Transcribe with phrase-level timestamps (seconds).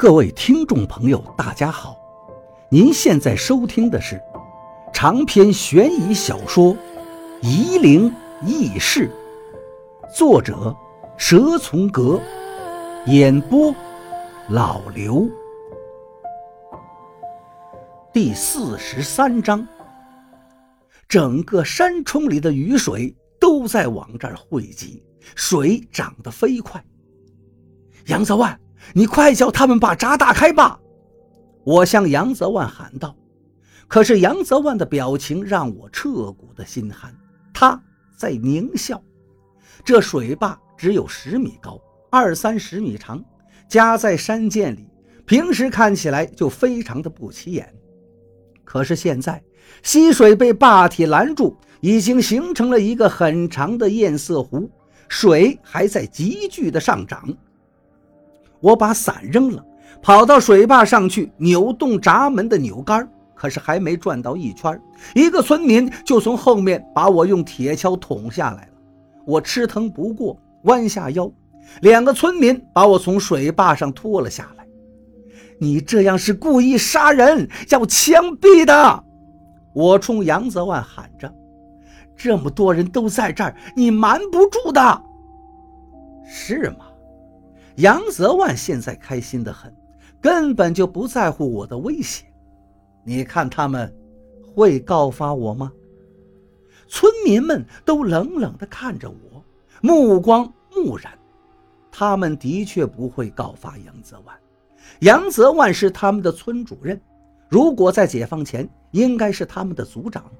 [0.00, 1.94] 各位听众朋友，大家好！
[2.70, 4.18] 您现在收听的是
[4.94, 6.74] 长篇悬疑小说
[7.42, 8.10] 《夷陵
[8.40, 9.10] 轶事》，
[10.16, 10.74] 作者
[11.18, 12.18] 蛇从阁，
[13.08, 13.74] 演播
[14.48, 15.28] 老刘。
[18.10, 19.68] 第四十三章，
[21.10, 25.04] 整个山冲里的雨水都在往这儿汇集，
[25.34, 26.82] 水涨得飞快。
[28.06, 28.58] 杨泽万。
[28.94, 30.78] 你快叫他们把闸打开吧！
[31.64, 33.14] 我向杨泽万喊道。
[33.86, 37.14] 可是杨泽万的表情让我彻骨的心寒，
[37.52, 37.82] 他
[38.16, 39.02] 在狞笑。
[39.84, 41.80] 这水坝只有十米高，
[42.10, 43.24] 二三十米长，
[43.68, 44.88] 夹在山涧里，
[45.26, 47.74] 平时看起来就非常的不起眼。
[48.64, 49.42] 可是现在，
[49.82, 54.70] 溪水被坝体拦住，已经形成了一个很长的堰塞湖，
[55.08, 57.28] 水还在急剧的上涨。
[58.60, 59.64] 我把伞扔了，
[60.02, 64.80] 跑到水坝上去扭动闸门的扭杆，可是还没转到一圈，
[65.14, 68.72] 一个村民就从后面把我用铁锹捅下来了。
[69.26, 71.30] 我吃疼不过，弯下腰，
[71.82, 74.66] 两个村民把我从水坝上拖了下来。
[75.58, 79.04] 你这样是故意杀人，要枪毙的！
[79.72, 81.32] 我冲杨泽万喊着
[82.16, 85.02] ：“这么多人都在这儿，你瞒不住的，
[86.26, 86.86] 是吗？”
[87.80, 89.74] 杨泽万现在开心的很，
[90.20, 92.26] 根本就不在乎我的威胁。
[93.04, 93.90] 你看他们
[94.54, 95.72] 会告发我吗？
[96.88, 99.42] 村民们都冷冷地看着我，
[99.80, 101.10] 目光木然。
[101.90, 104.36] 他们的确不会告发杨泽万。
[105.00, 107.00] 杨泽万是他们的村主任，
[107.48, 110.30] 如果在解放前，应该是他们的族长。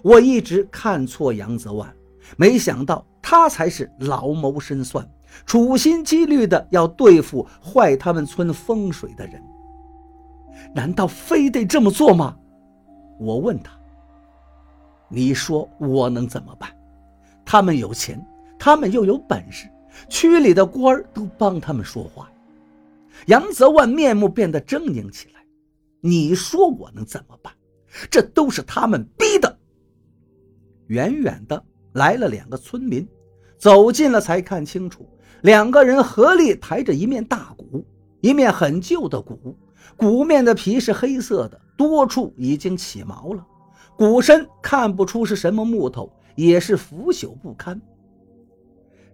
[0.00, 1.92] 我一直看错杨泽万，
[2.36, 5.04] 没想到他才是老谋深算。
[5.46, 9.42] 处心积虑的要对付坏他们村风水的人，
[10.74, 12.36] 难道非得这么做吗？
[13.18, 13.72] 我问他。
[15.08, 16.70] 你说我能怎么办？
[17.44, 18.22] 他们有钱，
[18.58, 19.66] 他们又有本事，
[20.08, 22.30] 区里的官儿都帮他们说话。
[23.26, 25.40] 杨泽万面目变得狰狞起来。
[26.00, 27.52] 你说我能怎么办？
[28.10, 29.58] 这都是他们逼的。
[30.88, 33.08] 远远的来了两个村民，
[33.58, 35.06] 走近了才看清楚。
[35.42, 37.84] 两个人合力抬着一面大鼓，
[38.20, 39.56] 一面很旧的鼓，
[39.96, 43.46] 鼓面的皮是黑色的，多处已经起毛了。
[43.96, 47.80] 鼓身看不出是什么木头，也是腐朽不堪。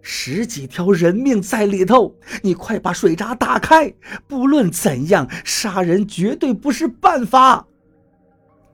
[0.01, 3.91] 十几条人命在里头，你快把水闸打开！
[4.27, 7.65] 不论怎样，杀人绝对不是办法！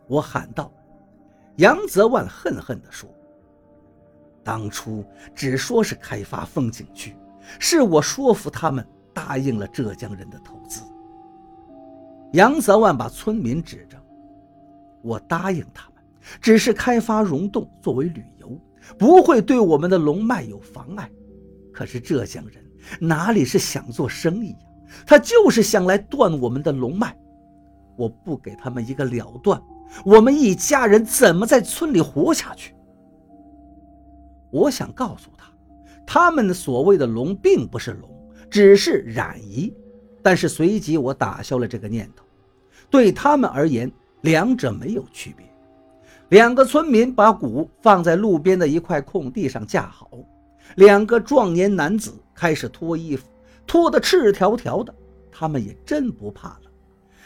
[0.08, 0.70] 我喊道。
[1.58, 3.10] 杨泽万恨恨地说
[4.44, 5.04] ：“当初
[5.36, 7.16] 只说是开发风景区。”
[7.60, 10.82] 是我说服他们答应了浙江人的投资。
[12.34, 13.98] 杨泽万把村民指着，
[15.02, 16.02] 我答应他们，
[16.40, 18.58] 只是开发溶洞作为旅游，
[18.98, 21.10] 不会对我们的龙脉有妨碍。
[21.74, 22.64] 可是浙江人
[23.00, 24.58] 哪里是想做生意呀？
[25.06, 27.14] 他就是想来断我们的龙脉。
[27.98, 29.62] 我不给他们一个了断，
[30.06, 32.74] 我们一家人怎么在村里活下去？
[34.52, 35.46] 我想告诉他。
[36.06, 38.10] 他们所谓的龙并不是龙，
[38.50, 39.74] 只是染衣。
[40.22, 42.24] 但是随即我打消了这个念头，
[42.90, 43.92] 对他们而言，
[44.22, 45.46] 两者没有区别。
[46.30, 50.10] 两个村民把鼓放在路边的一块空地上架好，
[50.76, 53.26] 两个壮年男子开始脱衣服，
[53.66, 54.94] 脱得赤条条的。
[55.32, 56.62] 他们也真不怕了。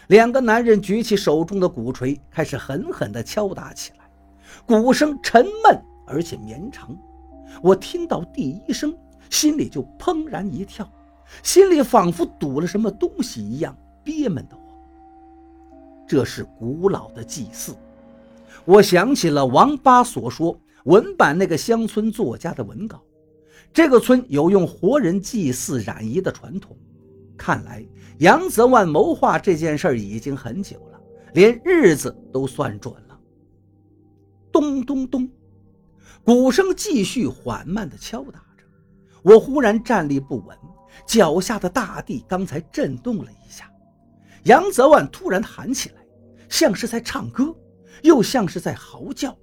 [0.07, 4.09] 两个男人举起手中的鼓槌，开始狠狠地敲打起来，
[4.65, 6.97] 鼓声沉闷而且绵长。
[7.61, 8.95] 我听到第一声，
[9.29, 10.89] 心里就怦然一跳，
[11.43, 14.65] 心里仿佛堵了什么东西一样，憋闷的慌。
[16.07, 17.75] 这是古老的祭祀，
[18.63, 23.01] 我想起了王八所说文版那个乡村作家的文稿。
[23.73, 26.77] 这个村有用活人祭祀染衣的传统，
[27.35, 27.85] 看来
[28.19, 31.01] 杨泽万谋划这件事已经很久了，
[31.33, 33.19] 连日子都算准了。
[34.51, 35.27] 咚咚咚。
[36.23, 38.65] 鼓声继续缓慢地敲打着，
[39.23, 40.57] 我忽然站立不稳，
[41.05, 43.71] 脚下的大地刚才震动了一下。
[44.43, 45.95] 杨泽万突然喊起来，
[46.49, 47.55] 像是在唱歌，
[48.03, 49.35] 又像是在嚎叫。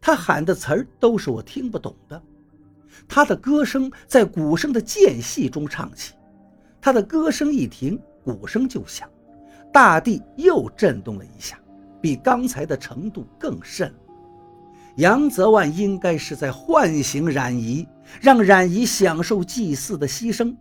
[0.00, 2.22] 他喊的词儿都是我听不懂的。
[3.06, 6.14] 他的歌声在鼓声的间隙中唱起，
[6.80, 9.08] 他的歌声一停，鼓声就响，
[9.72, 11.58] 大地又震动了一下，
[12.00, 13.94] 比刚才的程度更甚。
[14.96, 17.86] 杨泽万应该是在唤醒冉姨，
[18.20, 20.54] 让冉姨享受祭祀的牺牲。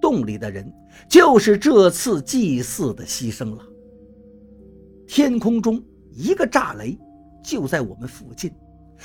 [0.00, 0.70] 洞里的人，
[1.08, 3.62] 就是这次祭祀的牺牲了。
[5.06, 6.98] 天空中一个炸雷，
[7.42, 8.52] 就在我们附近。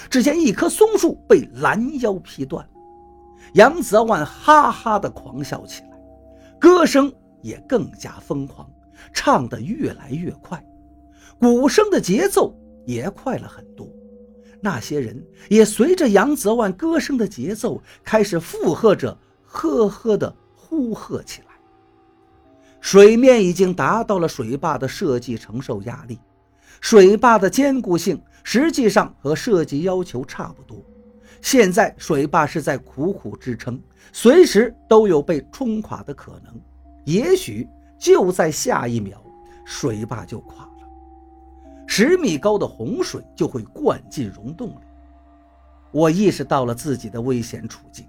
[0.10, 2.68] 只见一棵松树被拦腰劈断，
[3.54, 5.89] 杨泽万哈哈的狂笑起来，
[6.60, 8.69] 歌声也更加疯狂，
[9.13, 10.62] 唱得越来越快，
[11.39, 12.54] 鼓声的节奏
[12.86, 13.88] 也快了很多。
[14.63, 21.48] 那些人也随着杨泽万歌声的节奏开始附和着，呵呵的呼喝起来。
[22.80, 26.18] 水面已经达到了水坝的设计承受压力，
[26.80, 30.81] 水坝的坚固性实际上和设计要求差不多。
[31.42, 33.77] 现在水坝是在苦苦支撑，
[34.13, 36.54] 随时都有被冲垮的可能，
[37.04, 37.68] 也许
[38.00, 39.21] 就在下一秒，
[39.65, 40.69] 水坝就垮。
[41.95, 44.84] 十米高的洪水就会灌进溶洞里。
[45.92, 48.04] 我意识到了自己的危险处境。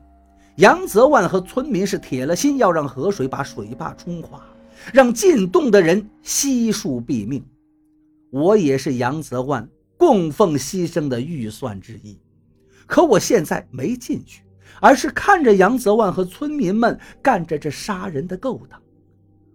[0.56, 4.42] 杨泽万和村民是铁了心要让河水把水坝冲垮，
[4.90, 7.44] 让进洞的人悉数毙命。
[8.30, 12.18] 我也是杨泽万供奉牺牲的预算之一。
[12.86, 14.44] 可我现在没进去，
[14.80, 18.80] 而是看着杨泽万和村民们干着这杀人的勾当。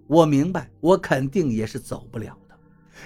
[0.05, 2.37] 我明白，我肯定也是走不了。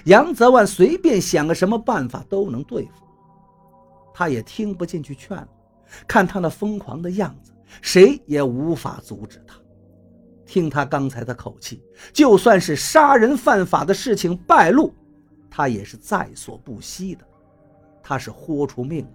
[0.04, 3.04] 杨泽万随便想个什么办法都能对付，
[4.12, 5.36] 他也听不进去劝
[6.06, 9.56] 看他那疯狂的样子，谁也无法阻止他。
[10.44, 11.82] 听他刚才的口气，
[12.12, 14.92] 就算是杀人犯法的事情败露，
[15.50, 17.24] 他也是在所不惜的。
[18.02, 19.10] 他是豁出命了，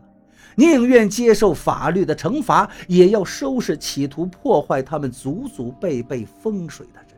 [0.55, 7.09] 宁愿接受法律的惩罚，也要收拾企图破坏他们祖祖辈辈风水的人。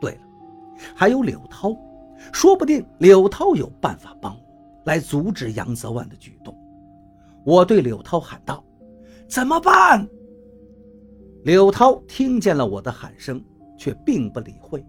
[0.00, 0.20] 对了，
[0.94, 1.76] 还有柳涛。
[2.32, 4.40] 说不定柳涛有办法帮我
[4.84, 6.56] 来阻止杨泽万的举动。
[7.44, 8.62] 我对柳涛喊道
[9.28, 10.06] ：“怎么办？”
[11.44, 13.42] 柳涛听见了我的喊声，
[13.76, 14.84] 却并不理会。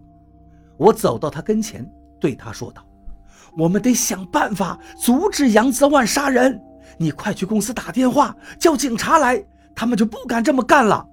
[0.76, 1.88] 我走到他跟前，
[2.18, 2.84] 对他说道
[3.56, 6.60] ：“我们得想办法阻止杨泽万杀人。
[6.98, 9.42] 你快去公司打电话叫警察来，
[9.74, 11.06] 他们就不敢这么干了。”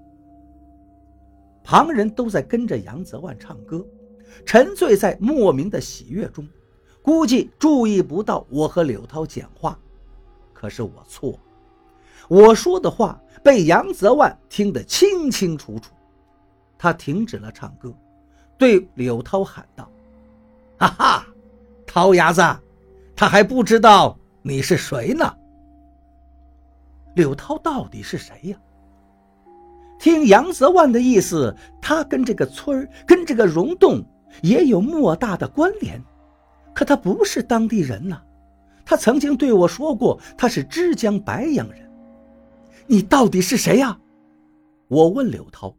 [1.63, 3.85] 旁人都在跟着杨泽万唱歌。
[4.45, 6.47] 沉醉在莫名的喜悦中，
[7.01, 9.77] 估计注意不到我和柳涛讲话。
[10.53, 11.39] 可是我错，
[12.27, 15.93] 我说的话被杨泽万听得清清楚楚。
[16.77, 17.93] 他停止了唱歌，
[18.57, 19.89] 对柳涛喊道
[20.77, 21.27] ：“哈哈，
[21.85, 22.41] 涛伢子，
[23.15, 25.35] 他还不知道你是谁呢。
[27.15, 28.57] 柳涛到底是谁呀？”
[29.99, 34.05] 听杨泽万的意思，他跟这个村儿，跟这个溶洞。
[34.41, 36.01] 也有莫大的关联，
[36.73, 38.21] 可他不是当地人呐。
[38.85, 41.89] 他曾经对我说过，他是枝江白杨人。
[42.85, 43.99] 你到底是谁呀？
[44.87, 45.75] 我问刘涛。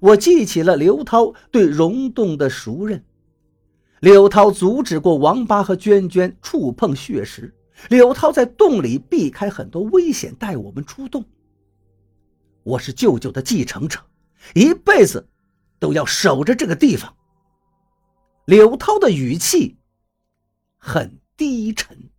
[0.00, 3.04] 我记起了刘涛对溶洞的熟认。
[4.00, 7.54] 刘涛阻止过王八和娟娟触碰血石。
[7.88, 11.24] 刘涛在洞里避开很多危险，带我们出洞。
[12.62, 13.98] 我是舅舅的继承者，
[14.54, 15.26] 一辈子
[15.78, 17.14] 都要守着这个地方。
[18.44, 19.76] 刘涛的语气
[20.76, 22.09] 很低沉。